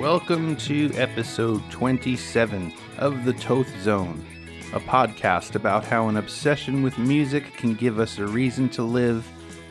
[0.00, 4.24] Welcome to episode 27 of The Toth Zone,
[4.72, 9.26] a podcast about how an obsession with music can give us a reason to live,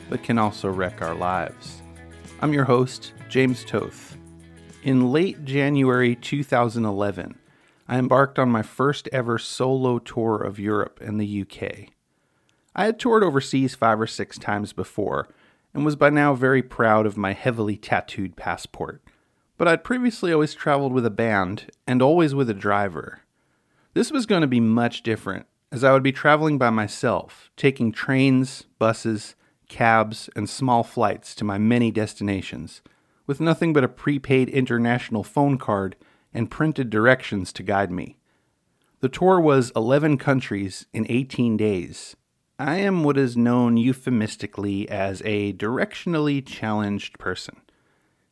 [0.10, 1.82] but can also wreck our lives.
[2.42, 4.18] I'm your host, James Toth.
[4.84, 7.40] In late January 2011,
[7.88, 11.94] I embarked on my first ever solo tour of Europe and the UK.
[12.76, 15.30] I had toured overseas five or six times before,
[15.74, 19.02] and was by now very proud of my heavily tattooed passport
[19.58, 23.22] but I'd previously always traveled with a band and always with a driver.
[23.94, 27.92] This was going to be much different, as I would be traveling by myself, taking
[27.92, 29.36] trains, buses,
[29.68, 32.82] cabs, and small flights to my many destinations,
[33.26, 35.96] with nothing but a prepaid international phone card
[36.34, 38.18] and printed directions to guide me.
[39.00, 42.16] The tour was 11 countries in 18 days.
[42.60, 47.62] I am what is known euphemistically as a directionally challenged person.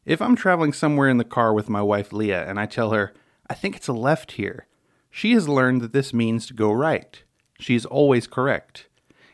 [0.06, 3.11] If I'm traveling somewhere in the car with my wife Leah and I tell her,
[3.50, 4.67] I think it's a left here,
[5.09, 7.23] she has learned that this means to go right.
[7.59, 8.88] She is always correct.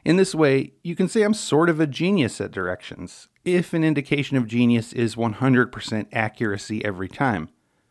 [0.06, 3.84] In this way, you can say I'm sort of a genius at directions, if an
[3.84, 7.50] indication of genius is 100% accuracy every time,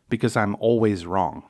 [0.09, 1.43] because I'm always wrong.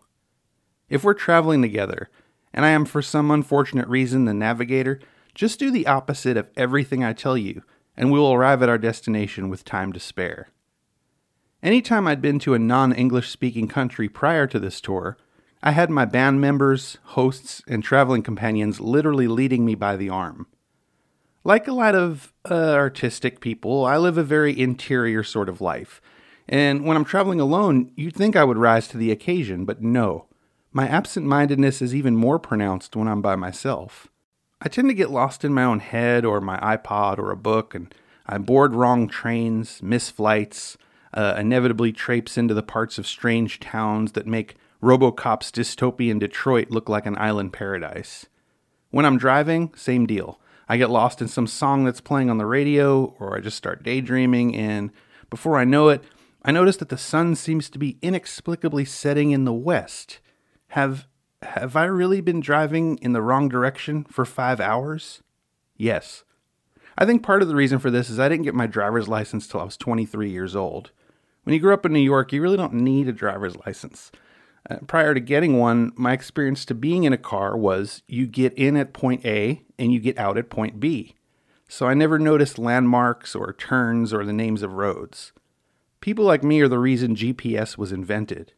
[0.89, 2.09] If we're traveling together,
[2.53, 4.99] and I am for some unfortunate reason the navigator,
[5.33, 7.63] just do the opposite of everything I tell you,
[7.95, 10.49] and we will arrive at our destination with time to spare.
[11.63, 15.17] Anytime I'd been to a non English speaking country prior to this tour,
[15.61, 20.47] I had my band members, hosts, and traveling companions literally leading me by the arm.
[21.43, 26.01] Like a lot of uh, artistic people, I live a very interior sort of life.
[26.49, 30.25] And when I'm traveling alone, you'd think I would rise to the occasion, but no.
[30.71, 34.07] My absent mindedness is even more pronounced when I'm by myself.
[34.61, 37.75] I tend to get lost in my own head or my iPod or a book,
[37.75, 37.93] and
[38.25, 40.77] I board wrong trains, miss flights,
[41.13, 46.89] uh, inevitably traipse into the parts of strange towns that make Robocop's dystopian Detroit look
[46.89, 48.25] like an island paradise.
[48.89, 50.39] When I'm driving, same deal.
[50.67, 53.83] I get lost in some song that's playing on the radio, or I just start
[53.83, 54.91] daydreaming, and
[55.29, 56.03] before I know it,
[56.43, 60.19] I notice that the sun seems to be inexplicably setting in the west.
[60.69, 61.07] Have
[61.43, 65.23] have I really been driving in the wrong direction for five hours?
[65.75, 66.23] Yes.
[66.97, 69.47] I think part of the reason for this is I didn't get my driver's license
[69.47, 70.91] till I was 23 years old.
[71.43, 74.11] When you grow up in New York, you really don't need a driver's license.
[74.69, 78.53] Uh, prior to getting one, my experience to being in a car was you get
[78.53, 81.15] in at point A and you get out at point B.
[81.67, 85.31] So I never noticed landmarks or turns or the names of roads.
[85.99, 88.53] People like me are the reason GPS was invented.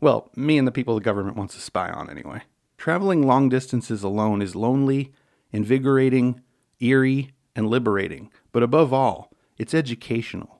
[0.00, 2.42] Well, me and the people the government wants to spy on, anyway.
[2.78, 5.12] Traveling long distances alone is lonely,
[5.52, 6.42] invigorating,
[6.80, 10.59] eerie, and liberating, but above all, it's educational.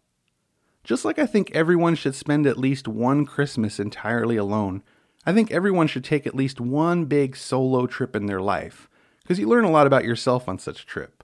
[0.83, 4.83] Just like I think everyone should spend at least one Christmas entirely alone,
[5.27, 8.89] I think everyone should take at least one big solo trip in their life,
[9.23, 11.23] because you learn a lot about yourself on such a trip.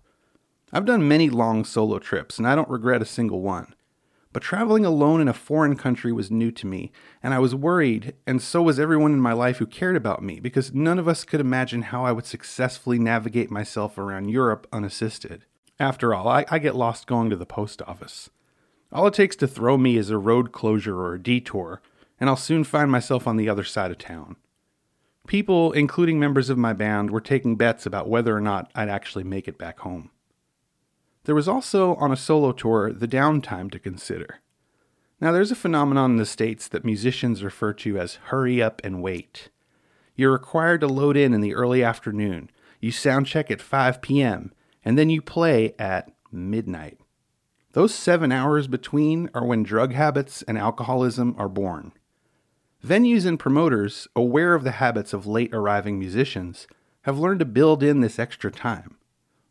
[0.73, 3.75] I've done many long solo trips, and I don't regret a single one.
[4.33, 8.13] But traveling alone in a foreign country was new to me, and I was worried,
[8.27, 11.25] and so was everyone in my life who cared about me, because none of us
[11.25, 15.47] could imagine how I would successfully navigate myself around Europe unassisted.
[15.81, 18.29] After all, I, I get lost going to the post office.
[18.93, 21.81] All it takes to throw me is a road closure or a detour,
[22.21, 24.37] and I'll soon find myself on the other side of town.
[25.27, 29.25] People, including members of my band, were taking bets about whether or not I'd actually
[29.25, 30.11] make it back home.
[31.25, 34.41] There was also, on a solo tour, the downtime to consider.
[35.21, 39.03] Now, there's a phenomenon in the States that musicians refer to as hurry up and
[39.03, 39.49] wait.
[40.15, 44.53] You're required to load in in the early afternoon, you sound check at 5 p.m.,
[44.85, 46.99] and then you play at midnight.
[47.77, 51.93] Those seven hours between are when drug habits and alcoholism are born.
[52.83, 56.67] Venues and promoters, aware of the habits of late arriving musicians,
[57.03, 58.97] have learned to build in this extra time.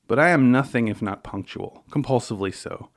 [0.08, 2.90] But I am nothing if not punctual, compulsively so.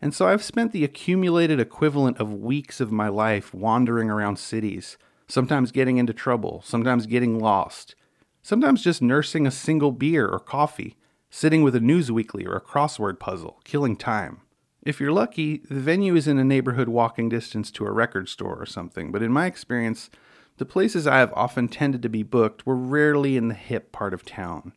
[0.00, 4.96] And so I've spent the accumulated equivalent of weeks of my life wandering around cities,
[5.28, 7.96] sometimes getting into trouble, sometimes getting lost,
[8.40, 10.96] sometimes just nursing a single beer or coffee,
[11.28, 14.40] sitting with a news weekly or a crossword puzzle, killing time.
[14.82, 18.56] If you're lucky, the venue is in a neighborhood walking distance to a record store
[18.56, 20.08] or something, but in my experience,
[20.56, 24.14] the places I have often tended to be booked were rarely in the hip part
[24.14, 24.72] of town.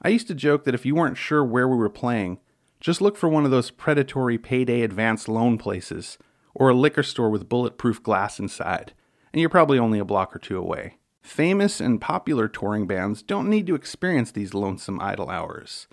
[0.00, 2.40] I used to joke that if you weren't sure where we were playing,
[2.80, 6.16] just look for one of those predatory payday advance loan places,
[6.54, 8.94] or a liquor store with bulletproof glass inside,
[9.32, 10.98] and you're probably only a block or two away.
[11.22, 15.86] Famous and popular touring bands don't need to experience these lonesome idle hours.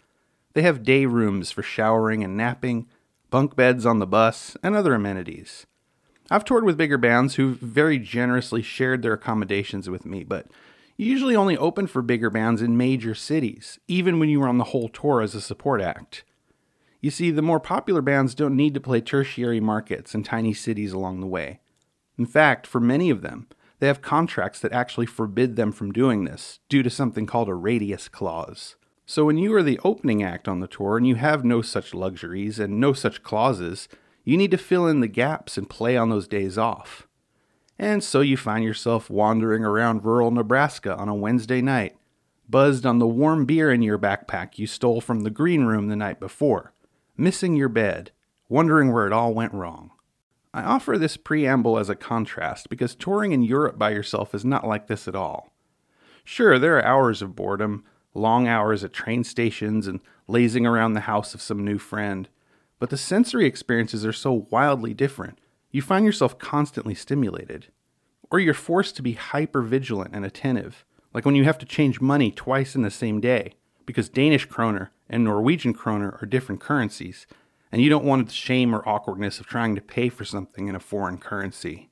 [0.54, 2.88] They have day rooms for showering and napping,
[3.32, 5.66] bunk beds on the bus, and other amenities.
[6.30, 10.48] I've toured with bigger bands who've very generously shared their accommodations with me, but
[10.98, 14.60] you usually only open for bigger bands in major cities, even when you were on
[14.60, 16.24] the whole tour as a support act.
[17.00, 20.94] You see, the more popular bands don't need to play tertiary markets and tiny cities
[20.94, 21.60] along the way.
[22.18, 23.48] In fact, for many of them,
[23.80, 27.56] they have contracts that actually forbid them from doing this due to something called a
[27.56, 28.76] radius clause.
[29.12, 31.94] So when you are the opening act on the tour and you have no such
[31.94, 33.90] luxuries and no such clauses,
[34.24, 37.10] you need to fill in the gaps and play on those days off.
[37.78, 41.98] And so you find yourself wandering around rural Nebraska on a Wednesday night,
[42.50, 45.98] buzzed on the warm beer in your backpack you stole from the green room the
[45.98, 46.72] night before,
[47.18, 48.12] missing your bed,
[48.48, 49.92] wondering where it all went wrong.
[50.54, 54.66] I offer this preamble as a contrast because touring in Europe by yourself is not
[54.66, 55.52] like this at all.
[56.24, 61.02] Sure, there are hours of boredom, long hours at train stations, and lazing around the
[61.02, 62.30] house of some new friend,
[62.80, 65.38] but the sensory experiences are so wildly different
[65.72, 67.68] you find yourself constantly stimulated.
[68.30, 72.02] Or you're forced to be hyper vigilant and attentive, like when you have to change
[72.02, 73.54] money twice in the same day,
[73.86, 77.26] because Danish kroner and Norwegian kroner are different currencies,
[77.72, 80.76] and you don't want the shame or awkwardness of trying to pay for something in
[80.76, 81.90] a foreign currency.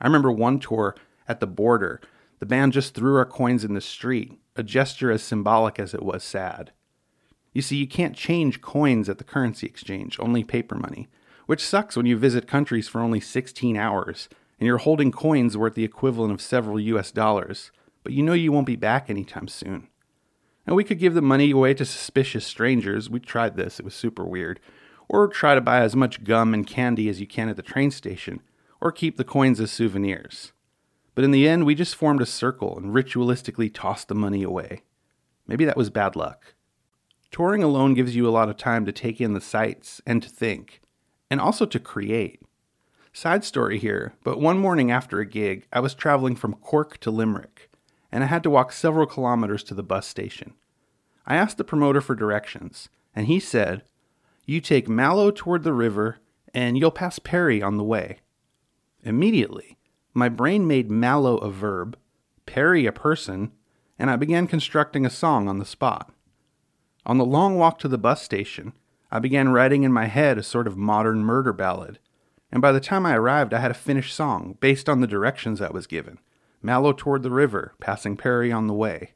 [0.00, 0.96] I remember one tour
[1.28, 2.00] at the border,
[2.38, 6.02] the band just threw our coins in the street, a gesture as symbolic as it
[6.02, 6.72] was sad.
[7.52, 11.08] You see, you can't change coins at the currency exchange, only paper money
[11.46, 14.28] which sucks when you visit countries for only 16 hours
[14.58, 17.70] and you're holding coins worth the equivalent of several US dollars,
[18.02, 19.88] but you know you won't be back anytime soon.
[20.66, 23.10] And we could give the money away to suspicious strangers.
[23.10, 24.60] We tried this, it was super weird.
[25.08, 27.90] Or try to buy as much gum and candy as you can at the train
[27.90, 28.40] station,
[28.80, 30.52] or keep the coins as souvenirs.
[31.14, 34.82] But in the end, we just formed a circle and ritualistically tossed the money away.
[35.46, 36.54] Maybe that was bad luck.
[37.30, 40.28] Touring alone gives you a lot of time to take in the sights and to
[40.28, 40.80] think
[41.30, 42.40] and also to create.
[43.12, 47.10] Side story here, but one morning after a gig, I was traveling from Cork to
[47.10, 47.70] Limerick,
[48.10, 50.54] and I had to walk several kilometers to the bus station.
[51.26, 53.82] I asked the promoter for directions, and he said,
[54.46, 56.18] You take Mallow toward the river,
[56.52, 58.18] and you'll pass Perry on the way.
[59.02, 59.76] Immediately,
[60.14, 61.98] my brain made Mallow a verb,
[62.46, 63.50] Perry a person,
[63.98, 66.12] and I began constructing a song on the spot.
[67.04, 68.72] On the long walk to the bus station,
[69.10, 71.98] I began writing in my head a sort of modern murder ballad,
[72.50, 75.60] and by the time I arrived, I had a finished song based on the directions
[75.60, 76.18] I was given
[76.62, 79.14] Mallow toward the river, passing Perry on the way.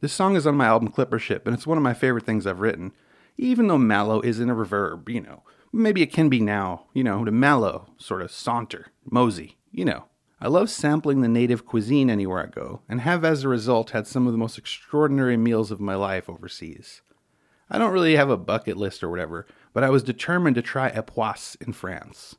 [0.00, 2.60] This song is on my album Clippership, and it's one of my favorite things I've
[2.60, 2.92] written,
[3.36, 5.42] even though Mallow isn't a reverb, you know.
[5.72, 10.04] Maybe it can be now, you know, to Mallow, sort of saunter, mosey, you know.
[10.42, 14.06] I love sampling the native cuisine anywhere I go, and have as a result had
[14.06, 17.02] some of the most extraordinary meals of my life overseas.
[17.68, 20.88] I don't really have a bucket list or whatever, but I was determined to try
[20.88, 22.36] Epoisses in France.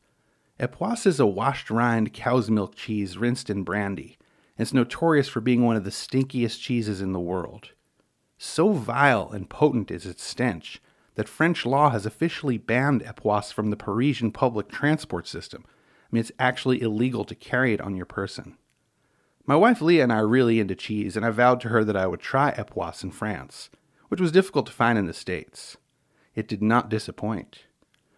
[0.60, 4.18] Epoisses is a washed rind cow's milk cheese rinsed in brandy,
[4.57, 7.69] and it's notorious for being one of the stinkiest cheeses in the world.
[8.38, 10.81] So vile and potent is its stench
[11.16, 15.66] that French law has officially banned Epoisses from the Parisian public transport system.
[16.12, 18.58] I mean, it's actually illegal to carry it on your person.
[19.46, 21.96] My wife Leah and I are really into cheese, and I vowed to her that
[21.96, 23.69] I would try Epoisses in France
[24.12, 25.78] which was difficult to find in the States.
[26.35, 27.64] It did not disappoint.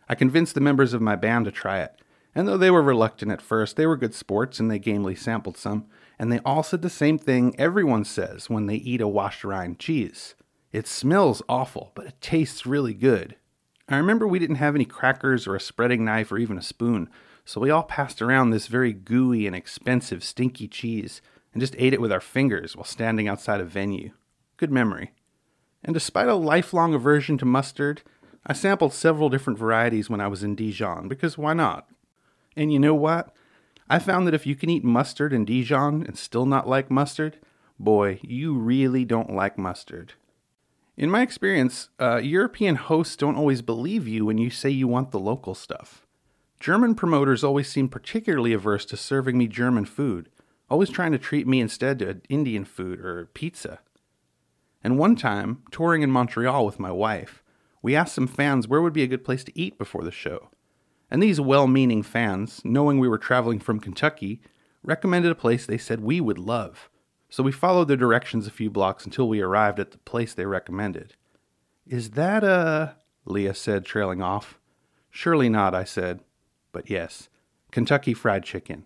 [0.09, 2.01] I convinced the members of my band to try it,
[2.33, 5.55] and though they were reluctant at first, they were good sports and they gamely sampled
[5.55, 5.85] some,
[6.17, 9.77] and they all said the same thing everyone says when they eat a washed rind
[9.77, 10.33] cheese.
[10.71, 13.35] It smells awful, but it tastes really good.
[13.87, 17.07] I remember we didn't have any crackers or a spreading knife or even a spoon,
[17.45, 21.21] so we all passed around this very gooey and expensive stinky cheese
[21.53, 24.11] and just ate it with our fingers while standing outside a venue.
[24.57, 25.11] Good memory.
[25.83, 28.01] And despite a lifelong aversion to mustard,
[28.45, 31.87] I sampled several different varieties when I was in Dijon, because why not?
[32.55, 33.33] And you know what?
[33.89, 37.39] I found that if you can eat mustard in Dijon and still not like mustard,
[37.77, 40.13] boy, you really don't like mustard.
[40.95, 45.11] In my experience, uh, European hosts don't always believe you when you say you want
[45.11, 46.05] the local stuff.
[46.63, 50.29] German promoters always seem particularly averse to serving me German food,
[50.69, 53.79] always trying to treat me instead to Indian food or pizza.
[54.81, 57.43] And one time, touring in Montreal with my wife,
[57.81, 60.51] we asked some fans where would be a good place to eat before the show.
[61.11, 64.39] And these well meaning fans, knowing we were traveling from Kentucky,
[64.83, 66.89] recommended a place they said we would love.
[67.29, 70.45] So we followed their directions a few blocks until we arrived at the place they
[70.45, 71.15] recommended.
[71.85, 72.95] Is that a.
[73.25, 74.59] Leah said, trailing off.
[75.11, 76.21] Surely not, I said.
[76.73, 77.29] But yes,
[77.71, 78.85] Kentucky Fried Chicken.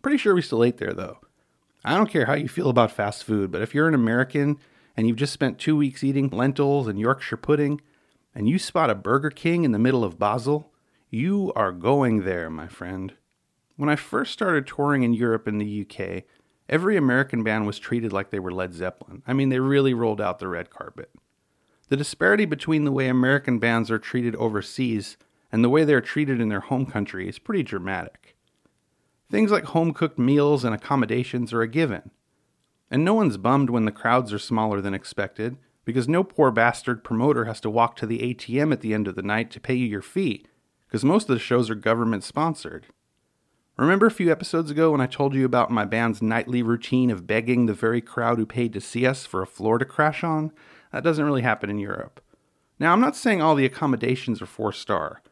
[0.00, 1.18] Pretty sure we still ate there, though.
[1.84, 4.58] I don't care how you feel about fast food, but if you're an American
[4.96, 7.80] and you've just spent two weeks eating lentils and Yorkshire pudding,
[8.34, 10.72] and you spot a Burger King in the middle of Basel,
[11.10, 13.14] you are going there, my friend.
[13.76, 16.24] When I first started touring in Europe and the UK,
[16.68, 19.22] every American band was treated like they were Led Zeppelin.
[19.26, 21.10] I mean, they really rolled out the red carpet.
[21.88, 25.16] The disparity between the way American bands are treated overseas
[25.52, 28.36] and the way they are treated in their home country is pretty dramatic.
[29.30, 32.10] Things like home cooked meals and accommodations are a given.
[32.90, 37.04] And no one's bummed when the crowds are smaller than expected, because no poor bastard
[37.04, 39.74] promoter has to walk to the ATM at the end of the night to pay
[39.74, 40.44] you your fee,
[40.86, 42.86] because most of the shows are government sponsored.
[43.76, 47.26] Remember a few episodes ago when I told you about my band's nightly routine of
[47.26, 50.52] begging the very crowd who paid to see us for a floor to crash on?
[50.92, 52.20] That doesn't really happen in Europe.
[52.78, 55.22] Now, I'm not saying all the accommodations are four star.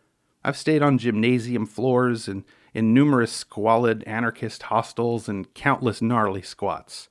[0.45, 7.09] I've stayed on gymnasium floors and in numerous squalid anarchist hostels and countless gnarly squats.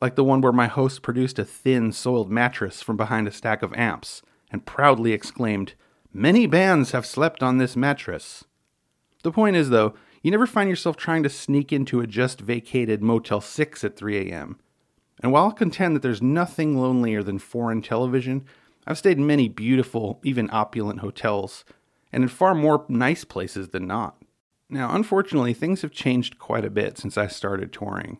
[0.00, 3.62] Like the one where my host produced a thin, soiled mattress from behind a stack
[3.62, 5.74] of amps and proudly exclaimed,
[6.12, 8.44] Many bands have slept on this mattress.
[9.24, 13.02] The point is, though, you never find yourself trying to sneak into a just vacated
[13.02, 14.58] Motel 6 at 3 a.m.
[15.22, 18.44] And while I'll contend that there's nothing lonelier than foreign television,
[18.86, 21.64] I've stayed in many beautiful, even opulent hotels,
[22.14, 24.22] and in far more nice places than not.
[24.70, 28.18] Now, unfortunately, things have changed quite a bit since I started touring.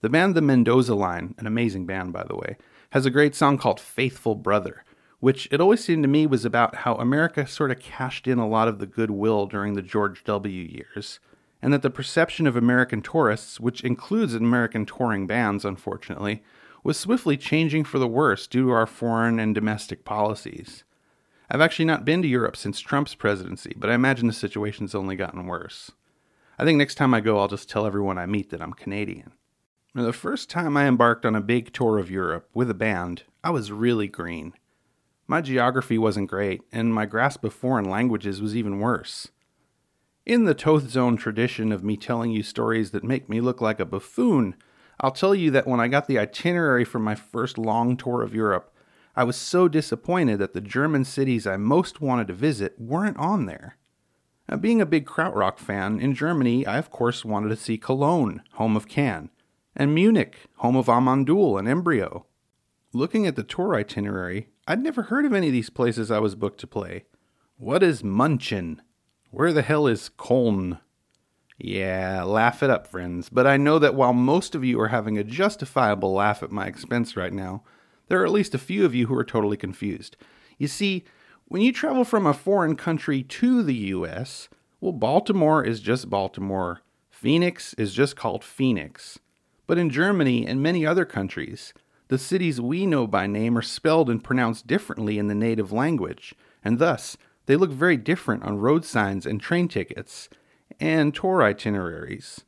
[0.00, 2.56] The band The Mendoza Line, an amazing band by the way,
[2.90, 4.84] has a great song called Faithful Brother,
[5.20, 8.48] which it always seemed to me was about how America sort of cashed in a
[8.48, 10.62] lot of the goodwill during the George W.
[10.62, 11.20] years
[11.62, 16.42] and that the perception of American tourists, which includes American touring bands, unfortunately,
[16.82, 20.84] was swiftly changing for the worse due to our foreign and domestic policies.
[21.52, 25.16] I've actually not been to Europe since Trump's presidency, but I imagine the situation's only
[25.16, 25.90] gotten worse.
[26.58, 29.32] I think next time I go, I'll just tell everyone I meet that I'm Canadian.
[29.92, 33.24] Now, the first time I embarked on a big tour of Europe with a band,
[33.42, 34.52] I was really green.
[35.26, 39.28] My geography wasn't great, and my grasp of foreign languages was even worse.
[40.24, 43.80] In the Toth Zone tradition of me telling you stories that make me look like
[43.80, 44.54] a buffoon,
[45.00, 48.34] I'll tell you that when I got the itinerary for my first long tour of
[48.34, 48.72] Europe,
[49.20, 53.44] I was so disappointed that the German cities I most wanted to visit weren't on
[53.44, 53.76] there.
[54.48, 58.42] Now, being a big krautrock fan, in Germany I of course wanted to see Cologne,
[58.52, 59.28] home of Can,
[59.76, 62.24] and Munich, home of Amon Düül and Embryo.
[62.94, 66.34] Looking at the tour itinerary, I'd never heard of any of these places I was
[66.34, 67.04] booked to play.
[67.58, 68.80] What is Munchen?
[69.30, 70.80] Where the hell is Köln?
[71.58, 73.28] Yeah, laugh it up, friends.
[73.28, 76.66] But I know that while most of you are having a justifiable laugh at my
[76.66, 77.64] expense right now,
[78.10, 80.16] there are at least a few of you who are totally confused.
[80.58, 81.04] You see,
[81.46, 84.48] when you travel from a foreign country to the US,
[84.80, 86.80] well, Baltimore is just Baltimore.
[87.08, 89.20] Phoenix is just called Phoenix.
[89.68, 91.72] But in Germany and many other countries,
[92.08, 96.34] the cities we know by name are spelled and pronounced differently in the native language,
[96.64, 100.28] and thus they look very different on road signs and train tickets
[100.80, 102.40] and tour itineraries.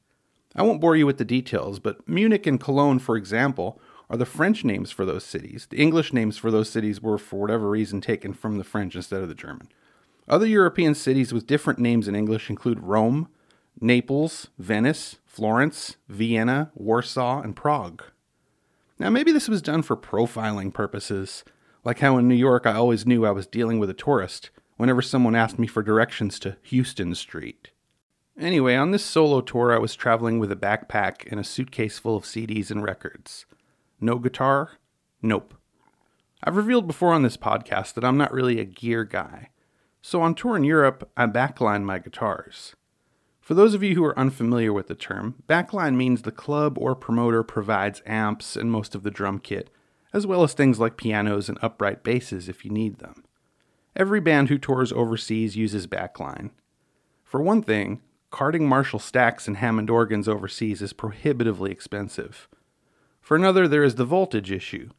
[0.57, 3.81] I won't bore you with the details, but Munich and Cologne, for example,
[4.13, 5.67] are the French names for those cities.
[5.71, 9.23] The English names for those cities were, for whatever reason, taken from the French instead
[9.23, 9.69] of the German.
[10.29, 13.29] Other European cities with different names in English include Rome,
[13.81, 18.03] Naples, Venice, Florence, Vienna, Warsaw, and Prague.
[18.99, 21.43] Now, maybe this was done for profiling purposes,
[21.83, 25.01] like how in New York I always knew I was dealing with a tourist, whenever
[25.01, 27.71] someone asked me for directions to Houston Street.
[28.39, 32.17] Anyway, on this solo tour, I was traveling with a backpack and a suitcase full
[32.17, 33.47] of CDs and records.
[34.03, 34.73] No guitar?
[35.23, 35.55] Nope.
[36.43, 39.51] I've revealed before on this podcast that I'm not really a gear guy.
[40.03, 42.75] So on tour in Europe, I backline my guitars.
[43.41, 46.97] For those of you who are unfamiliar with the term, backline means the club or
[46.97, 49.71] promoter provides amps and most of the drum kit,
[50.13, 53.23] as well as things like pianos and upright basses if you need them.
[53.95, 56.51] Every band who tours overseas uses backline.
[57.23, 58.01] For one thing,
[58.33, 62.49] carting Marshall stacks and Hammond organs overseas is prohibitively expensive.
[63.23, 64.91] For another, there is the voltage issue.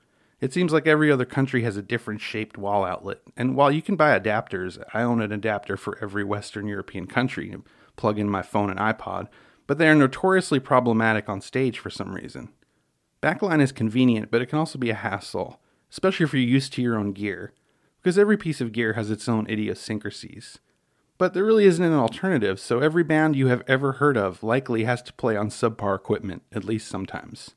[0.42, 3.84] It seems like every other country has a different shaped wall outlet, and while you
[3.84, 7.64] can buy adapters, I own an adapter for every Western European country to
[7.96, 9.28] plug in my phone and iPod,
[9.68, 12.50] but they are notoriously problematic on stage for some reason.
[13.22, 15.62] Backline is convenient, but it can also be a hassle,
[15.92, 17.54] especially if you're used to your own gear
[18.04, 20.60] because every piece of gear has its own idiosyncrasies.
[21.18, 24.84] But there really isn't an alternative, so every band you have ever heard of likely
[24.84, 27.56] has to play on subpar equipment, at least sometimes.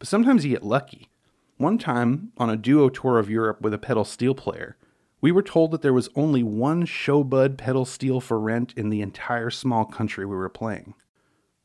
[0.00, 1.10] But sometimes you get lucky.
[1.58, 4.78] One time, on a duo tour of Europe with a pedal steel player,
[5.20, 9.02] we were told that there was only one Sho-Bud pedal steel for rent in the
[9.02, 10.94] entire small country we were playing.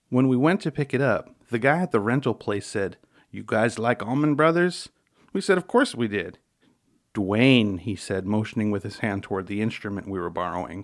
[0.09, 2.97] When we went to pick it up, the guy at the rental place said,
[3.31, 4.89] You guys like Allman Brothers?
[5.31, 6.37] We said, Of course we did.
[7.13, 10.83] Duane, he said, motioning with his hand toward the instrument we were borrowing.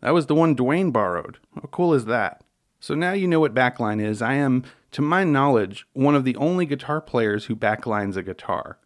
[0.00, 1.36] That was the one Duane borrowed.
[1.54, 2.42] How cool is that?
[2.86, 4.22] So now you know what backline is.
[4.22, 4.62] I am,
[4.92, 8.78] to my knowledge, one of the only guitar players who backlines a guitar.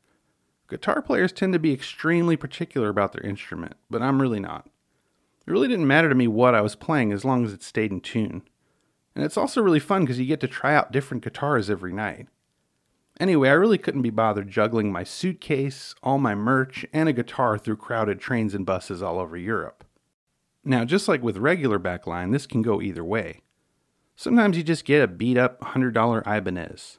[0.71, 4.71] Guitar players tend to be extremely particular about their instrument, but I'm really not.
[5.47, 7.92] It really didn't matter to me what I was playing as long as it stayed
[7.92, 8.40] in tune.
[9.14, 12.26] And it's also really fun because you get to try out different guitars every night.
[13.21, 17.59] Anyway, I really couldn't be bothered juggling my suitcase, all my merch, and a guitar
[17.59, 19.85] through crowded trains and buses all over Europe.
[20.64, 23.42] Now, just like with regular backline, this can go either way.
[24.23, 26.99] Sometimes you just get a beat up $100 Ibanez.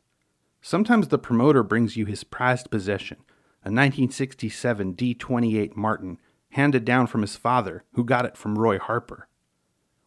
[0.59, 3.17] Sometimes the promoter brings you his prized possession,
[3.63, 6.17] a 1967 D28 Martin,
[6.53, 9.27] handed down from his father, who got it from Roy Harper.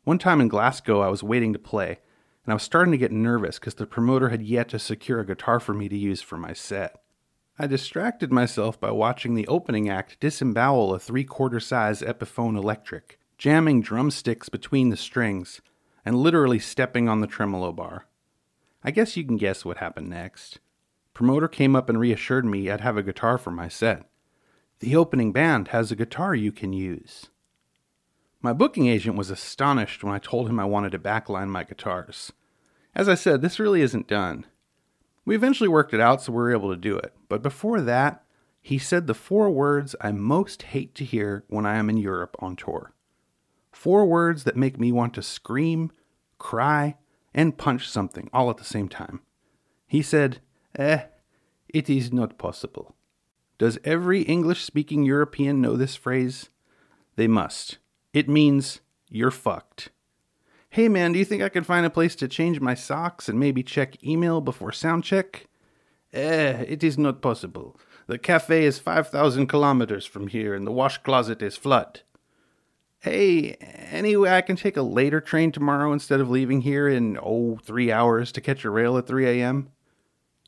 [0.02, 2.00] One time in Glasgow, I was waiting to play,
[2.44, 5.26] and I was starting to get nervous because the promoter had yet to secure a
[5.26, 7.00] guitar for me to use for my set.
[7.56, 13.21] I distracted myself by watching the opening act disembowel a three quarter size Epiphone electric,
[13.38, 15.61] jamming drumsticks between the strings,
[16.04, 18.06] and literally stepping on the tremolo bar.
[18.82, 20.58] I guess you can guess what happened next.
[21.14, 24.08] Promoter came up and reassured me I'd have a guitar for my set.
[24.80, 27.30] The opening band has a guitar you can use.
[28.42, 32.32] My booking agent was astonished when I told him I wanted to backline my guitars.
[32.94, 34.44] As I said, this really isn't done.
[35.25, 38.23] We eventually worked it out so we were able to do it, but before that,
[38.61, 42.34] he said the four words I most hate to hear when I am in Europe
[42.38, 42.93] on tour.
[43.75, 45.90] Four words that make me want to scream,
[46.38, 46.97] cry,
[47.35, 49.21] and punch something all at the same time.
[49.87, 50.38] He said,
[50.78, 51.02] Eh,
[51.69, 52.95] it is not possible.
[53.59, 56.50] Does every English speaking European know this phrase?
[57.16, 57.78] They must.
[58.12, 59.90] It means you're fucked.
[60.71, 63.38] Hey man, do you think I could find a place to change my socks and
[63.38, 65.47] maybe check email before sound check?
[66.12, 67.78] Eh, it is not possible.
[68.07, 72.02] The cafe is 5,000 kilometers from here and the wash closet is flood.
[73.04, 73.56] Hey,
[73.90, 77.93] anyway, I can take a later train tomorrow instead of leaving here in, oh, three
[77.93, 79.69] hours to catch a rail at 3 a.m.?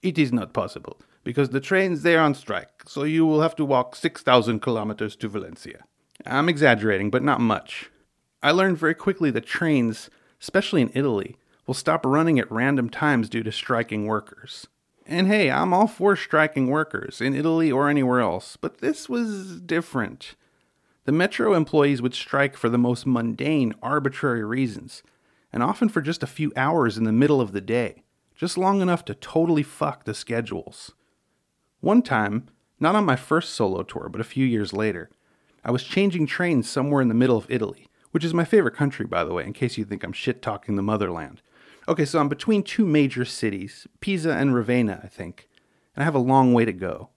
[0.02, 3.64] It is not possible, because the train's there on strike, so you will have to
[3.66, 5.84] walk 6,000 kilometers to Valencia.
[6.24, 7.90] I'm exaggerating, but not much.
[8.42, 10.08] I learned very quickly that trains,
[10.40, 14.66] especially in Italy, will stop running at random times due to striking workers.
[15.04, 19.60] And hey, I'm all for striking workers, in Italy or anywhere else, but this was
[19.60, 20.36] different.
[21.06, 25.02] The metro employees would strike for the most mundane, arbitrary reasons,
[25.52, 28.02] and often for just a few hours in the middle of the day
[28.36, 30.92] just long enough to totally fuck the schedules.
[31.80, 35.10] One time, not on my first solo tour, but a few years later,
[35.64, 39.06] I was changing trains somewhere in the middle of Italy, which is my favorite country,
[39.06, 41.40] by the way, in case you think I'm shit talking the motherland.
[41.88, 45.48] Okay, so I'm between two major cities, Pisa and Ravenna, I think,
[45.94, 47.10] and I have a long way to go.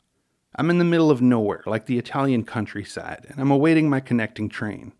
[0.55, 4.49] I'm in the middle of nowhere, like the Italian countryside, and I'm awaiting my connecting
[4.49, 4.93] train.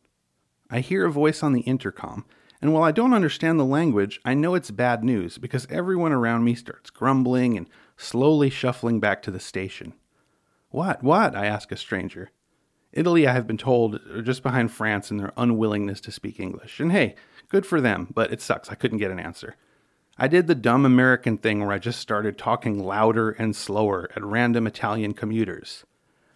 [0.70, 2.26] I hear a voice on the intercom
[2.62, 6.44] and while I don't understand the language, I know it's bad news because everyone around
[6.44, 9.94] me starts grumbling and slowly shuffling back to the station.
[10.70, 11.36] What, what?
[11.36, 12.32] I ask a stranger.
[12.92, 16.80] Italy, I have been told, are just behind France in their unwillingness to speak English.
[16.80, 17.16] And hey,
[17.48, 18.70] good for them, but it sucks.
[18.70, 19.56] I couldn't get an answer.
[20.22, 24.24] I did the dumb American thing where I just started talking louder and slower at
[24.24, 25.86] random Italian commuters.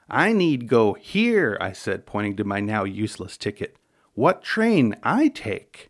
[0.10, 3.76] I need go here, I said, pointing to my now useless ticket.
[4.14, 5.90] What train I take?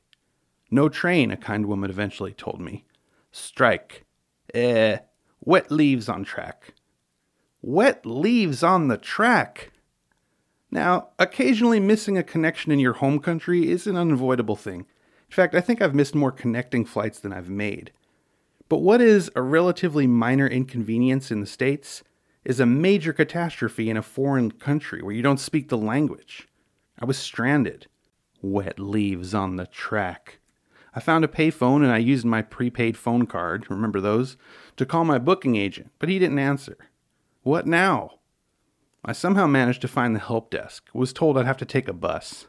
[0.71, 2.85] No train, a kind woman eventually told me.
[3.31, 4.05] Strike.
[4.55, 4.97] Eh,
[5.39, 6.73] wet leaves on track.
[7.61, 9.71] Wet leaves on the track!
[10.71, 14.87] Now, occasionally missing a connection in your home country is an unavoidable thing.
[15.33, 17.91] In fact, I think I've missed more connecting flights than I've made.
[18.69, 22.03] But what is a relatively minor inconvenience in the States
[22.45, 26.47] is a major catastrophe in a foreign country where you don't speak the language.
[26.99, 27.87] I was stranded.
[28.43, 30.37] Wet leaves on the track.
[30.93, 34.37] I found a payphone and I used my prepaid phone card, remember those,
[34.77, 36.77] to call my booking agent, but he didn't answer.
[37.41, 38.19] What now?
[39.03, 41.93] I somehow managed to find the help desk, was told I'd have to take a
[41.93, 42.45] bus.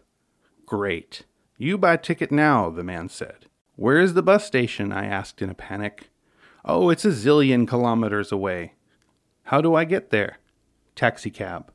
[0.66, 1.24] Great.
[1.64, 3.46] You buy ticket now, the man said.
[3.74, 4.92] Where is the bus station?
[4.92, 6.10] I asked in a panic.
[6.62, 8.74] Oh, it's a zillion kilometers away.
[9.44, 10.36] How do I get there?
[10.94, 11.72] Taxicab.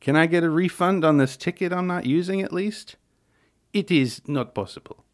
[0.00, 2.96] Can I get a refund on this ticket I'm not using at least?
[3.74, 5.04] It is not possible.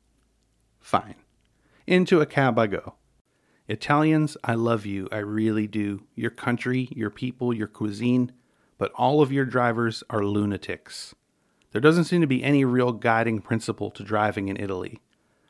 [0.79, 1.17] Fine.
[1.85, 2.95] Into a cab I go.
[3.67, 5.09] Italians, I love you.
[5.11, 6.05] I really do.
[6.15, 8.31] Your country, your people, your cuisine,
[8.79, 11.17] but all of your drivers are lunatics.
[11.73, 15.01] There doesn't seem to be any real guiding principle to driving in Italy.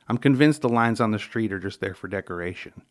[0.09, 2.83] I'm convinced the lines on the street are just there for decoration.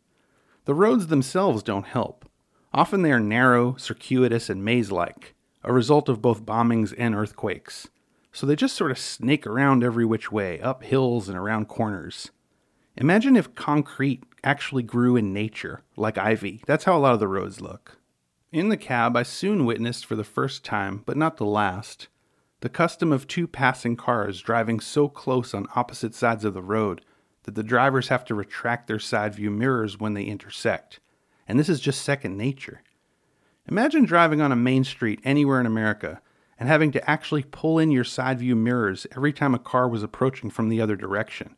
[0.64, 2.28] The roads themselves don't help.
[2.72, 7.88] Often they are narrow, circuitous, and maze like, a result of both bombings and earthquakes.
[8.32, 12.30] So they just sort of snake around every which way, up hills and around corners.
[12.96, 16.62] Imagine if concrete actually grew in nature, like ivy.
[16.66, 17.98] That's how a lot of the roads look.
[18.52, 22.08] In the cab, I soon witnessed for the first time, but not the last,
[22.60, 27.04] the custom of two passing cars driving so close on opposite sides of the road
[27.44, 31.00] that the drivers have to retract their side view mirrors when they intersect.
[31.46, 32.82] And this is just second nature.
[33.68, 36.20] Imagine driving on a main street anywhere in America
[36.58, 40.02] and having to actually pull in your side view mirrors every time a car was
[40.02, 41.54] approaching from the other direction,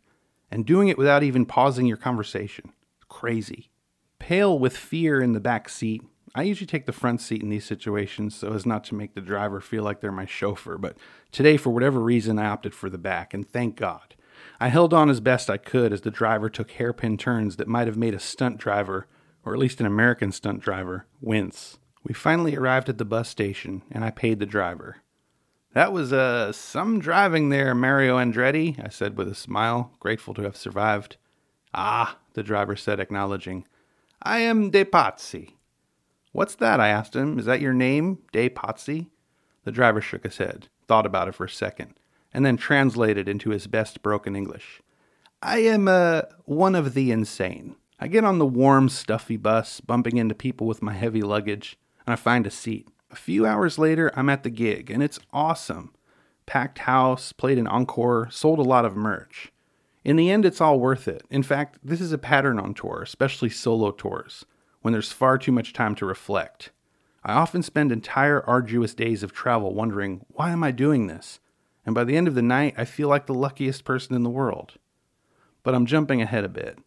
[0.51, 2.73] and doing it without even pausing your conversation.
[3.09, 3.71] Crazy.
[4.19, 6.03] Pale with fear in the back seat,
[6.35, 9.21] I usually take the front seat in these situations so as not to make the
[9.21, 10.97] driver feel like they're my chauffeur, but
[11.33, 14.15] today, for whatever reason, I opted for the back, and thank God.
[14.61, 17.89] I held on as best I could as the driver took hairpin turns that might
[17.89, 19.07] have made a stunt driver,
[19.45, 21.79] or at least an American stunt driver, wince.
[22.05, 24.99] We finally arrived at the bus station, and I paid the driver.
[25.73, 30.43] That was uh, some driving there, Mario Andretti, I said with a smile, grateful to
[30.43, 31.17] have survived.
[31.75, 33.67] Ah, the driver said, acknowledging.
[34.23, 35.55] I am De Pazzi.
[36.33, 36.79] What's that?
[36.79, 37.39] I asked him.
[37.39, 39.09] Is that your name, De Pazzi?
[39.65, 41.95] The driver shook his head, thought about it for a second,
[42.33, 44.81] and then translated into his best broken English.
[45.43, 47.77] I am, uh, one of the insane.
[47.99, 52.13] I get on the warm, stuffy bus, bumping into people with my heavy luggage, and
[52.13, 52.89] I find a seat.
[53.11, 55.93] A few hours later, I'm at the gig, and it's awesome.
[56.47, 59.53] Packed house, played an encore, sold a lot of merch.
[60.05, 61.23] In the end, it's all worth it.
[61.29, 64.47] In fact, this is a pattern on tour, especially solo tours
[64.83, 66.71] when there's far too much time to reflect.
[67.23, 71.41] I often spend entire arduous days of travel wondering, why am I doing this?
[71.85, 74.31] And by the end of the night, I feel like the luckiest person in the
[74.31, 74.75] world.
[75.63, 76.79] But I'm jumping ahead a bit.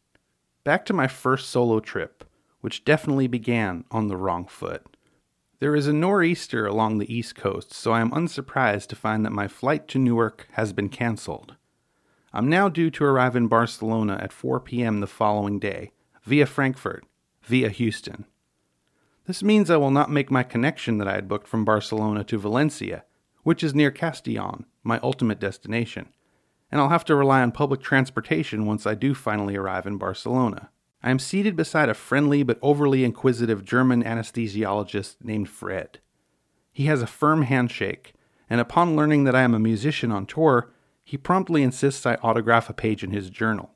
[0.63, 2.23] Back to my first solo trip,
[2.61, 4.85] which definitely began on the wrong foot.
[5.59, 9.31] There is a nor'easter along the East Coast, so I am unsurprised to find that
[9.31, 11.55] my flight to Newark has been canceled.
[12.33, 14.99] I'm now due to arrive in Barcelona at 4 p.m.
[14.99, 15.91] the following day,
[16.23, 17.05] via Frankfurt,
[17.45, 18.25] via Houston.
[19.25, 22.37] This means I will not make my connection that I had booked from Barcelona to
[22.37, 23.05] Valencia,
[23.43, 26.09] which is near Castellón, my ultimate destination,
[26.71, 30.69] and I'll have to rely on public transportation once I do finally arrive in Barcelona.
[31.01, 35.99] I am seated beside a friendly but overly inquisitive German anesthesiologist named Fred.
[36.71, 38.13] He has a firm handshake,
[38.49, 40.71] and upon learning that I am a musician on tour,
[41.03, 43.71] he promptly insists I autograph a page in his journal.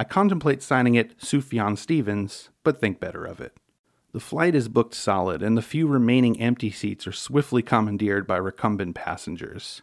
[0.00, 3.56] I contemplate signing it Sufjan Stevens, but think better of it.
[4.12, 8.36] The flight is booked solid, and the few remaining empty seats are swiftly commandeered by
[8.36, 9.82] recumbent passengers.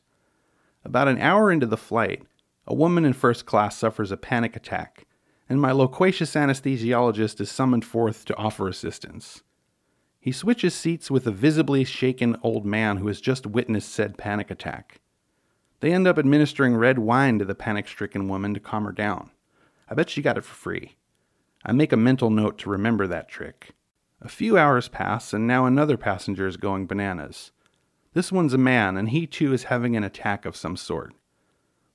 [0.85, 2.23] About an hour into the flight,
[2.65, 5.05] a woman in first class suffers a panic attack,
[5.49, 9.43] and my loquacious anesthesiologist is summoned forth to offer assistance.
[10.21, 14.49] He switches seats with a visibly shaken old man who has just witnessed said panic
[14.49, 15.01] attack.
[15.81, 19.31] They end up administering red wine to the panic stricken woman to calm her down.
[19.87, 20.95] I bet she got it for free.
[21.63, 23.71] I make a mental note to remember that trick.
[24.21, 27.51] A few hours pass, and now another passenger is going bananas.
[28.13, 31.13] This one's a man, and he too is having an attack of some sort.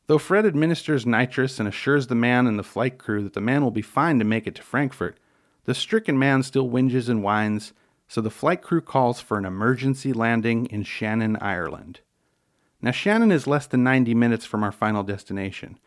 [0.07, 3.63] Though Fred administers nitrous and assures the man and the flight crew that the man
[3.63, 5.17] will be fine to make it to Frankfurt,
[5.65, 7.73] the stricken man still whinges and whines,
[8.09, 12.01] so the flight crew calls for an emergency landing in Shannon, Ireland.
[12.83, 15.79] Now, Shannon is less than 90 minutes from our final destination,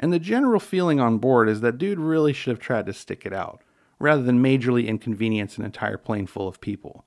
[0.00, 3.24] and the general feeling on board is that dude really should have tried to stick
[3.26, 3.62] it out,
[3.98, 7.04] rather than majorly inconvenience an entire plane full of people.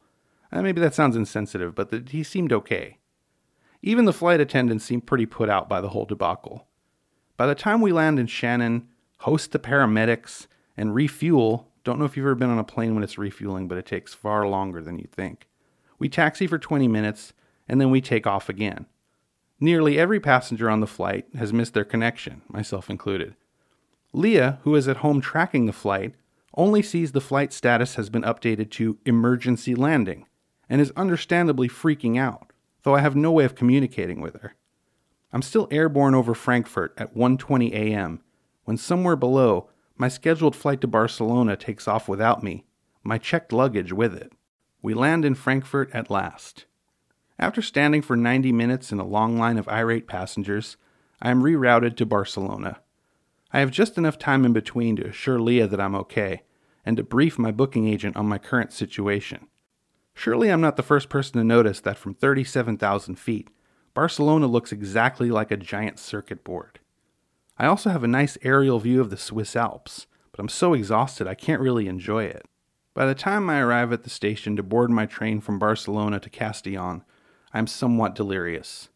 [0.52, 3.00] Uh, maybe that sounds insensitive, but the, he seemed okay.
[3.82, 6.68] Even the flight attendants seemed pretty put out by the whole debacle.
[7.36, 10.46] By the time we land in Shannon, host the paramedics,
[10.78, 13.78] and refuel, don't know if you've ever been on a plane when it's refueling, but
[13.80, 15.48] it takes far longer than you think.
[15.98, 17.34] We taxi for 20 minutes,
[17.68, 18.86] and then we take off again.
[19.64, 23.38] Nearly every passenger on the flight has missed their connection, myself included.
[24.12, 26.16] Leah, who is at home tracking the flight,
[26.58, 30.26] only sees the flight status has been updated to emergency landing
[30.68, 34.56] and is understandably freaking out, though I have no way of communicating with her.
[35.32, 38.20] I'm still airborne over Frankfurt at 1:20 a.m.
[38.66, 42.66] when somewhere below my scheduled flight to Barcelona takes off without me,
[43.02, 44.34] my checked luggage with it.
[44.82, 46.66] We land in Frankfurt at last.
[47.40, 50.78] After standing for 90 minutes in a long line of irate passengers,
[51.22, 52.80] I am rerouted to Barcelona.
[53.52, 56.44] I have just enough time in between to assure Leah that I'm okay
[56.86, 59.48] and to brief my booking agent on my current situation.
[60.14, 63.50] Surely I'm not the first person to notice that from 37,000 feet,
[63.94, 66.80] Barcelona looks exactly like a giant circuit board.
[67.58, 71.28] I also have a nice aerial view of the Swiss Alps, but I'm so exhausted
[71.28, 72.46] I can't really enjoy it.
[72.96, 76.30] By the time I arrive at the station to board my train from Barcelona to
[76.30, 77.04] Castellón,
[77.54, 78.90] I'm somewhat delirious.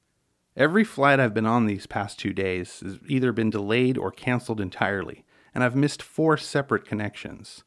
[0.55, 4.59] Every flight I've been on these past two days has either been delayed or canceled
[4.59, 7.63] entirely, and I've missed four separate connections.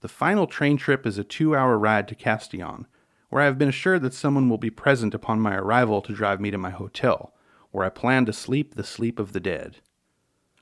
[0.00, 2.84] The final train trip is a two hour ride to Castellón,
[3.30, 6.40] where I have been assured that someone will be present upon my arrival to drive
[6.40, 7.34] me to my hotel,
[7.72, 9.78] where I plan to sleep the sleep of the dead.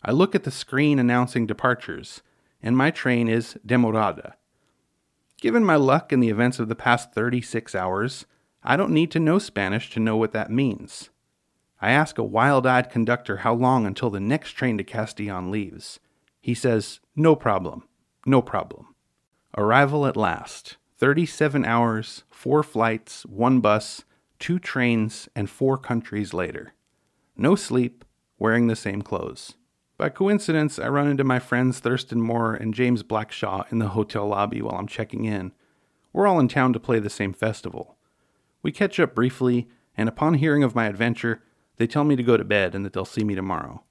[0.02, 2.22] I look at the screen announcing departures,
[2.62, 4.34] and my train is Demorada.
[5.38, 8.24] Given my luck and the events of the past 36 hours,
[8.64, 11.10] I don't need to know Spanish to know what that means.
[11.80, 15.98] I ask a wild eyed conductor how long until the next train to Castellón leaves.
[16.40, 17.88] He says, No problem,
[18.24, 18.94] no problem.
[19.56, 24.04] Arrival at last 37 hours, four flights, one bus,
[24.38, 26.74] two trains, and four countries later.
[27.36, 28.04] No sleep,
[28.38, 29.54] wearing the same clothes.
[29.98, 34.28] By coincidence, I run into my friends Thurston Moore and James Blackshaw in the hotel
[34.28, 35.52] lobby while I'm checking in.
[36.12, 37.96] We're all in town to play the same festival.
[38.62, 41.42] We catch up briefly, and upon hearing of my adventure,
[41.76, 43.82] they tell me to go to bed and that they'll see me tomorrow.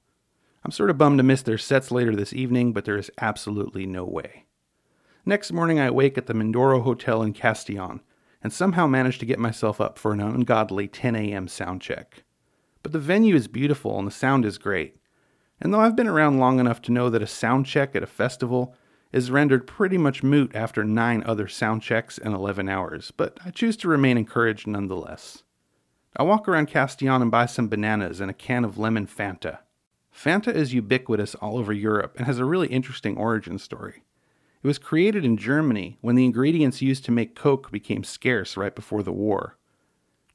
[0.64, 3.84] I'm sort of bummed to miss their sets later this evening, but there is absolutely
[3.86, 4.46] no way.
[5.26, 8.00] Next morning, I wake at the Mindoro Hotel in Castellón
[8.42, 11.48] and somehow manage to get myself up for an ungodly 10 a.m.
[11.48, 12.24] sound check.
[12.82, 14.96] But the venue is beautiful and the sound is great.
[15.60, 18.06] And though I've been around long enough to know that a sound check at a
[18.08, 18.74] festival
[19.12, 23.50] is rendered pretty much moot after nine other sound checks and 11 hours, but I
[23.50, 25.42] choose to remain encouraged nonetheless.
[26.16, 29.58] I walk around Castellón and buy some bananas and a can of lemon Fanta.
[30.14, 34.02] Fanta is ubiquitous all over Europe and has a really interesting origin story.
[34.62, 38.74] It was created in Germany when the ingredients used to make Coke became scarce right
[38.74, 39.56] before the war.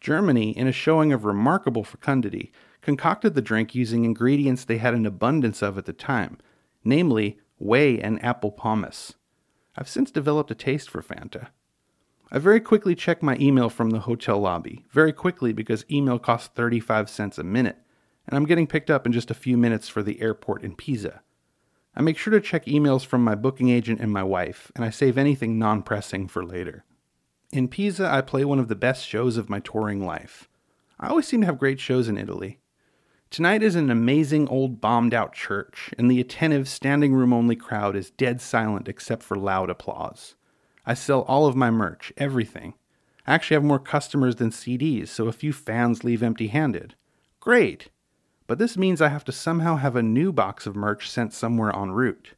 [0.01, 5.05] Germany, in a showing of remarkable fecundity, concocted the drink using ingredients they had an
[5.05, 6.37] abundance of at the time,
[6.83, 9.13] namely whey and apple pomace.
[9.75, 11.47] I've since developed a taste for Fanta.
[12.31, 16.49] I very quickly check my email from the hotel lobby, very quickly because email costs
[16.55, 17.77] 35 cents a minute,
[18.27, 21.21] and I'm getting picked up in just a few minutes for the airport in Pisa.
[21.95, 24.89] I make sure to check emails from my booking agent and my wife, and I
[24.89, 26.83] save anything non pressing for later.
[27.51, 30.49] In Pisa, I play one of the best shows of my touring life.
[30.99, 32.59] I always seem to have great shows in Italy.
[33.29, 37.95] Tonight is an amazing old bombed out church, and the attentive standing room only crowd
[37.95, 40.35] is dead silent except for loud applause.
[40.85, 42.73] I sell all of my merch, everything.
[43.25, 46.95] I actually have more customers than CDs, so a few fans leave empty handed.
[47.39, 47.89] Great!
[48.47, 51.75] but this means I have to somehow have a new box of merch sent somewhere
[51.75, 52.33] en route.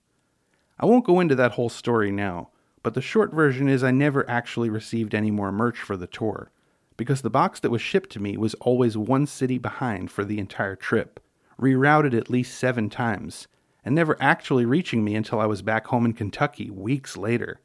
[0.80, 2.50] I won't go into that whole story now,
[2.82, 6.52] but the short version is I never actually received any more merch for the tour,
[7.00, 10.38] because the box that was shipped to me was always one city behind for the
[10.38, 11.22] entire trip,
[11.58, 13.48] rerouted at least seven times,
[13.86, 17.62] and never actually reaching me until I was back home in Kentucky weeks later.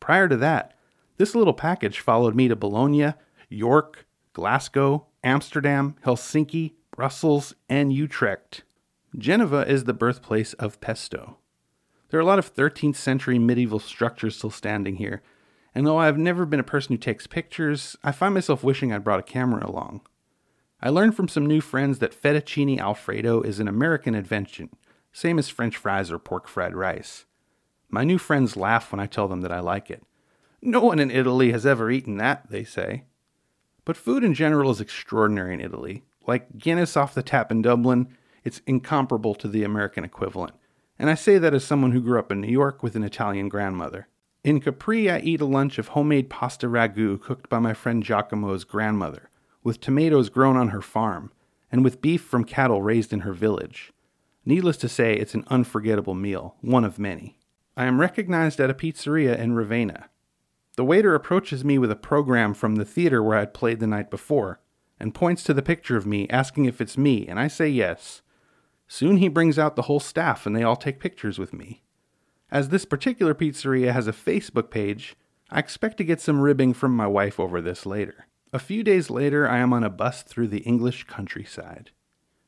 [0.00, 0.74] Prior to that,
[1.18, 3.14] this little package followed me to Bologna,
[3.48, 8.64] York, Glasgow, Amsterdam, Helsinki, Brussels, and Utrecht.
[9.16, 11.36] Genoa is the birthplace of pesto.
[12.08, 15.22] There are a lot of 13th century medieval structures still standing here,
[15.74, 18.92] and though I have never been a person who takes pictures, I find myself wishing
[18.92, 20.02] I'd brought a camera along.
[20.80, 24.70] I learned from some new friends that fettuccine alfredo is an American invention,
[25.12, 27.24] same as french fries or pork fried rice.
[27.88, 30.02] My new friends laugh when I tell them that I like it.
[30.60, 33.04] No one in Italy has ever eaten that, they say.
[33.84, 38.08] But food in general is extraordinary in Italy, like Guinness off the tap in Dublin,
[38.44, 40.54] it's incomparable to the American equivalent.
[40.98, 43.48] And I say that as someone who grew up in New York with an Italian
[43.48, 44.08] grandmother.
[44.44, 48.64] In Capri, I eat a lunch of homemade pasta ragu cooked by my friend Giacomo's
[48.64, 49.30] grandmother,
[49.62, 51.32] with tomatoes grown on her farm,
[51.72, 53.94] and with beef from cattle raised in her village.
[54.44, 57.38] Needless to say, it's an unforgettable meal, one of many.
[57.74, 60.10] I am recognized at a pizzeria in Ravenna.
[60.76, 64.10] The waiter approaches me with a program from the theater where I'd played the night
[64.10, 64.60] before,
[65.00, 68.20] and points to the picture of me, asking if it's me, and I say yes.
[68.88, 71.83] Soon he brings out the whole staff and they all take pictures with me.
[72.54, 75.16] As this particular pizzeria has a Facebook page,
[75.50, 78.28] I expect to get some ribbing from my wife over this later.
[78.52, 81.90] A few days later, I am on a bus through the English countryside.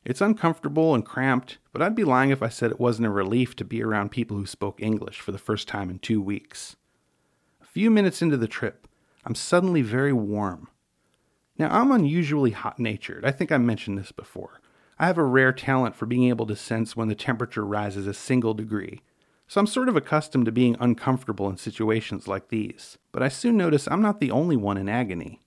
[0.05, 3.53] It's uncomfortable and cramped, but I'd be lying if I said it wasn't a relief
[3.57, 6.77] to be around people who spoke English for the first time in two weeks.
[7.61, 8.87] A few minutes into the trip,
[9.25, 10.69] I'm suddenly very warm.
[11.57, 13.25] Now, I'm unusually hot natured.
[13.25, 14.61] I think I mentioned this before.
[14.97, 18.13] I have a rare talent for being able to sense when the temperature rises a
[18.13, 19.01] single degree,
[19.47, 22.97] so I'm sort of accustomed to being uncomfortable in situations like these.
[23.11, 25.41] But I soon notice I'm not the only one in agony.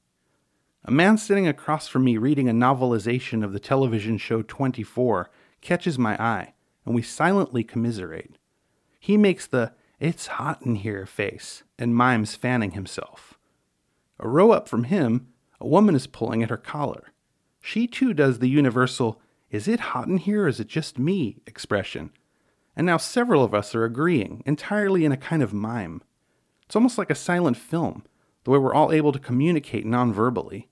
[0.85, 5.99] A man sitting across from me reading a novelization of the television show 24 catches
[5.99, 6.55] my eye,
[6.87, 8.37] and we silently commiserate.
[8.99, 13.39] He makes the it's hot in here face and mimes fanning himself.
[14.19, 15.29] A row up from him,
[15.61, 17.13] a woman is pulling at her collar.
[17.61, 21.43] She too does the universal, is it hot in here or is it just me
[21.47, 22.13] expression.
[22.81, 26.01] And now several of us are agreeing, entirely in a kind of mime.
[26.65, 28.05] It's almost like a silent film,
[28.45, 30.71] the way we're all able to communicate non verbally.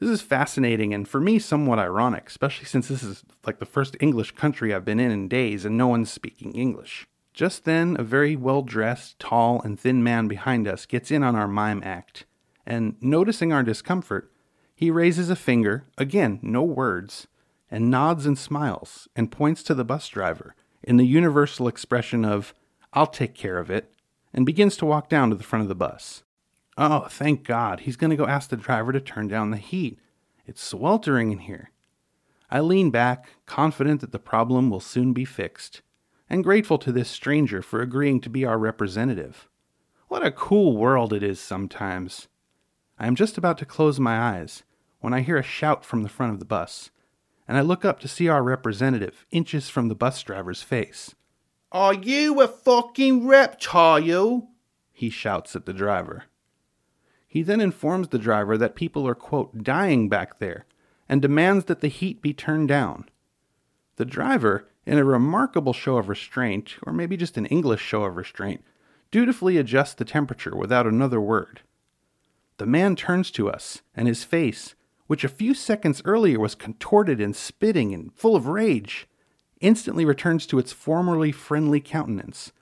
[0.00, 3.96] This is fascinating and for me somewhat ironic, especially since this is like the first
[4.00, 7.06] English country I've been in in days and no one's speaking English.
[7.32, 11.36] Just then, a very well dressed, tall, and thin man behind us gets in on
[11.36, 12.24] our mime act,
[12.66, 14.32] and noticing our discomfort,
[14.74, 17.28] he raises a finger, again, no words,
[17.70, 20.56] and nods and smiles and points to the bus driver
[20.88, 22.54] in the universal expression of,
[22.94, 23.92] I'll take care of it,
[24.32, 26.22] and begins to walk down to the front of the bus.
[26.78, 29.98] Oh, thank God, he's going to go ask the driver to turn down the heat.
[30.46, 31.72] It's sweltering in here.
[32.50, 35.82] I lean back, confident that the problem will soon be fixed,
[36.30, 39.46] and grateful to this stranger for agreeing to be our representative.
[40.06, 42.28] What a cool world it is sometimes.
[42.98, 44.62] I am just about to close my eyes
[45.00, 46.90] when I hear a shout from the front of the bus
[47.48, 51.14] and I look up to see our representative inches from the bus driver's face.
[51.72, 54.50] Are you a fucking reptile?
[54.92, 56.24] He shouts at the driver.
[57.26, 60.66] He then informs the driver that people are, quote, dying back there
[61.08, 63.08] and demands that the heat be turned down.
[63.96, 68.16] The driver, in a remarkable show of restraint, or maybe just an English show of
[68.16, 68.62] restraint,
[69.10, 71.62] dutifully adjusts the temperature without another word.
[72.58, 74.74] The man turns to us, and his face,
[75.08, 79.08] which a few seconds earlier was contorted and spitting and full of rage,
[79.60, 82.52] instantly returns to its formerly friendly countenance.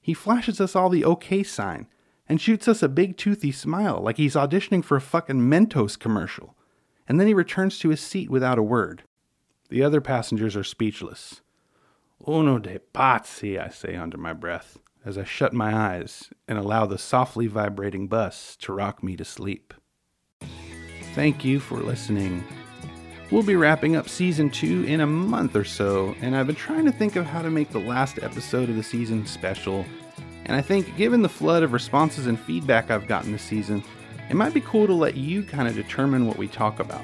[0.00, 1.88] He flashes us all the OK sign
[2.28, 6.54] and shoots us a big toothy smile like he's auditioning for a fucking Mentos commercial,
[7.08, 9.02] and then he returns to his seat without a word.
[9.70, 11.40] The other passengers are speechless.
[12.26, 16.84] Uno de pazzi, I say under my breath, as I shut my eyes and allow
[16.84, 19.72] the softly vibrating bus to rock me to sleep.
[21.18, 22.44] Thank you for listening.
[23.32, 26.84] We'll be wrapping up season two in a month or so, and I've been trying
[26.84, 29.84] to think of how to make the last episode of the season special.
[30.44, 33.82] And I think, given the flood of responses and feedback I've gotten this season,
[34.30, 37.02] it might be cool to let you kind of determine what we talk about.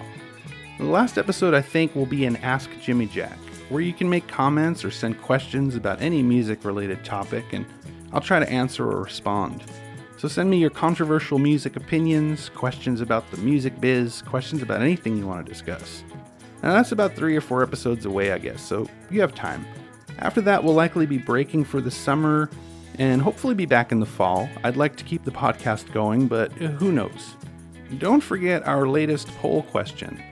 [0.78, 3.36] The last episode, I think, will be an Ask Jimmy Jack,
[3.68, 7.66] where you can make comments or send questions about any music related topic, and
[8.12, 9.64] I'll try to answer or respond.
[10.24, 15.18] So send me your controversial music opinions, questions about the music biz, questions about anything
[15.18, 16.02] you want to discuss.
[16.62, 19.66] Now that's about three or four episodes away, I guess, so you have time.
[20.20, 22.48] After that, we'll likely be breaking for the summer
[22.98, 24.48] and hopefully be back in the fall.
[24.62, 27.34] I'd like to keep the podcast going, but uh, who knows?
[27.98, 30.22] Don't forget our latest poll question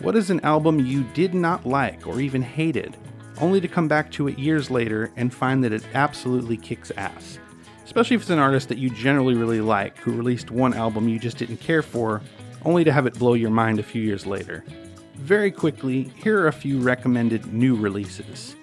[0.00, 2.96] What is an album you did not like or even hated,
[3.42, 7.38] only to come back to it years later and find that it absolutely kicks ass?
[7.94, 11.16] Especially if it's an artist that you generally really like who released one album you
[11.16, 12.20] just didn't care for,
[12.64, 14.64] only to have it blow your mind a few years later.
[15.14, 18.56] Very quickly, here are a few recommended new releases.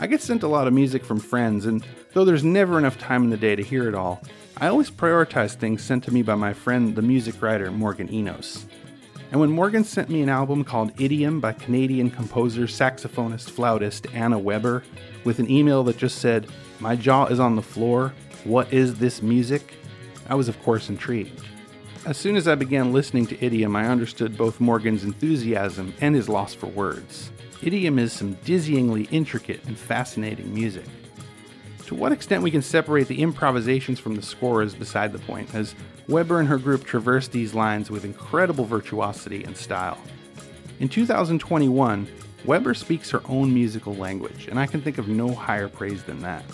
[0.00, 3.24] I get sent a lot of music from friends, and though there's never enough time
[3.24, 4.22] in the day to hear it all,
[4.56, 8.64] I always prioritize things sent to me by my friend, the music writer Morgan Enos.
[9.30, 14.38] And when Morgan sent me an album called Idiom by Canadian composer, saxophonist, flautist Anna
[14.38, 14.84] Webber,
[15.24, 16.46] with an email that just said,
[16.80, 19.74] My jaw is on the floor, what is this music?
[20.28, 21.40] I was, of course, intrigued.
[22.06, 26.28] As soon as I began listening to Idiom, I understood both Morgan's enthusiasm and his
[26.28, 27.30] loss for words.
[27.62, 30.84] Idiom is some dizzyingly intricate and fascinating music.
[31.86, 35.54] To what extent we can separate the improvisations from the score is beside the point,
[35.54, 35.74] as
[36.08, 39.98] Webber and her group traverse these lines with incredible virtuosity and style.
[40.80, 42.06] In 2021,
[42.44, 46.20] Webber speaks her own musical language, and I can think of no higher praise than
[46.20, 46.44] that.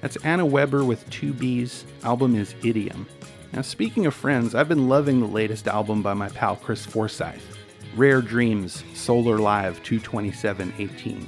[0.00, 1.84] That's Anna Webber with two B's.
[2.04, 3.06] Album is Idiom.
[3.52, 7.58] Now, speaking of friends, I've been loving the latest album by my pal Chris Forsyth,
[7.96, 11.26] Rare Dreams Solar Live 22718.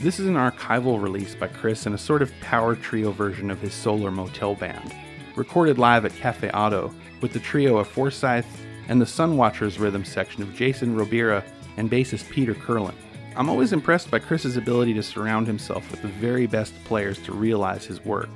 [0.00, 3.60] This is an archival release by Chris in a sort of power trio version of
[3.60, 4.94] his Solar Motel band,
[5.36, 8.46] recorded live at Cafe Oto with the trio of Forsyth
[8.88, 11.44] and the Sunwatchers rhythm section of Jason Robira
[11.76, 12.94] and bassist Peter Kerlin.
[13.38, 17.32] I'm always impressed by Chris's ability to surround himself with the very best players to
[17.32, 18.28] realize his work.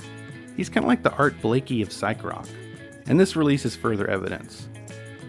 [0.57, 2.47] He's kind of like the Art Blakey of psych rock,
[3.09, 4.69] and this release is further evidence.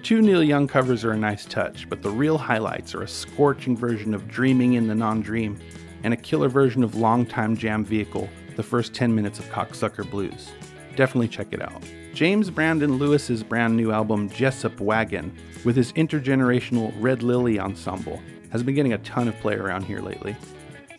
[0.04, 3.76] Two Neil Young covers are a nice touch, but the real highlights are a scorching
[3.76, 5.60] version of Dreaming in the Non Dream
[6.04, 10.52] and a killer version of Longtime Jam Vehicle, the first 10 minutes of Cocksucker Blues.
[10.96, 11.84] Definitely check it out.
[12.14, 18.22] James Brandon Lewis's brand new album Jesup Wagon, with his intergenerational Red Lily ensemble,
[18.54, 20.36] has been getting a ton of play around here lately.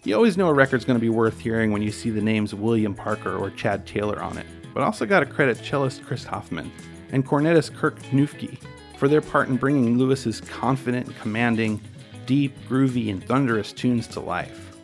[0.03, 2.53] You always know a record's going to be worth hearing when you see the names
[2.53, 4.45] William Parker or Chad Taylor on it,
[4.75, 6.71] but also got to credit cellist Chris Hoffman
[7.13, 8.59] and cornetist Kirk Knuffke
[8.99, 11.81] for their part in bringing Lewis's confident, commanding,
[12.27, 14.77] deep, groovy, and thunderous tunes to life.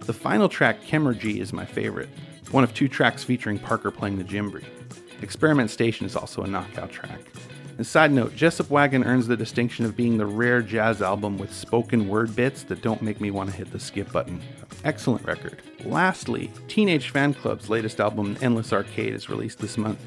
[0.00, 2.08] The final track, Chemurgy, is my favorite,
[2.52, 4.64] one of two tracks featuring Parker playing the djembe.
[5.22, 7.20] Experiment Station is also a knockout track.
[7.78, 11.54] And side note, Jesup Wagon earns the distinction of being the rare jazz album with
[11.54, 14.40] spoken word bits that don't make me want to hit the skip button.
[14.84, 15.62] Excellent record.
[15.84, 20.00] Lastly, Teenage Fanclub's latest album, Endless Arcade, is released this month.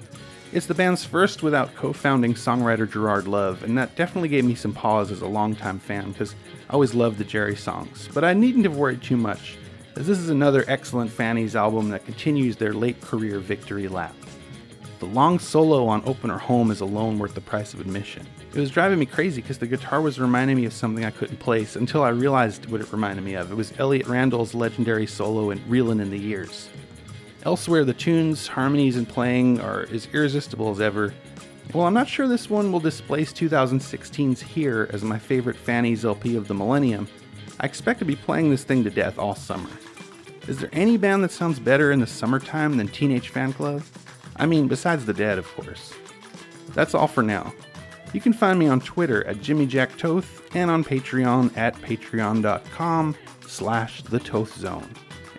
[0.54, 4.56] It's the band's first without co founding songwriter Gerard Love, and that definitely gave me
[4.56, 6.36] some pause as a longtime fan because
[6.70, 8.08] I always loved the Jerry songs.
[8.14, 9.58] But I needn't have worried too much,
[9.96, 14.16] as this is another excellent Fannies album that continues their late career victory lap.
[15.06, 18.26] The long solo on Opener Home is alone worth the price of admission.
[18.56, 21.38] It was driving me crazy because the guitar was reminding me of something I couldn't
[21.38, 23.52] place until I realized what it reminded me of.
[23.52, 26.70] It was Elliott Randall's legendary solo in Reelin' in the Years.
[27.44, 31.14] Elsewhere, the tunes, harmonies, and playing are as irresistible as ever.
[31.72, 36.36] Well, I'm not sure this one will displace 2016's Here as my favorite Fannies LP
[36.36, 37.08] of the millennium.
[37.60, 39.70] I expect to be playing this thing to death all summer.
[40.48, 43.84] Is there any band that sounds better in the summertime than Teenage Fanclub?
[44.36, 45.94] I mean, besides the dead, of course.
[46.74, 47.54] That's all for now.
[48.14, 53.16] You can find me on Twitter at Jimmy Jack Toth and on Patreon at patreon.com
[53.48, 54.90] slash the Toth Zone.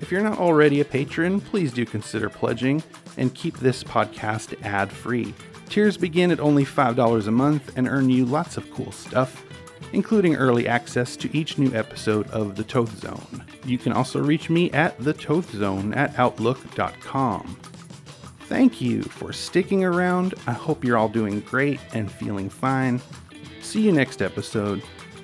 [0.00, 2.82] If you're not already a patron, please do consider pledging
[3.16, 5.34] and keep this podcast ad free.
[5.68, 9.42] Tiers begin at only $5 a month and earn you lots of cool stuff,
[9.92, 13.44] including early access to each new episode of The Toth Zone.
[13.64, 17.58] You can also reach me at the Toth Zone at outlook.com.
[18.48, 20.34] Thank you for sticking around.
[20.46, 23.00] I hope you're all doing great and feeling fine.
[23.60, 24.82] See you next episode.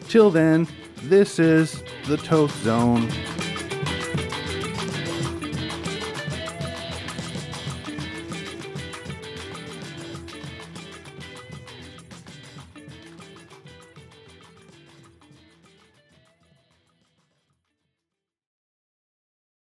[0.09, 0.67] Till then,
[1.03, 3.09] this is The Toth Zone.